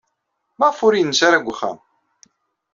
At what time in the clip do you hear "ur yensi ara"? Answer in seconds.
0.85-1.39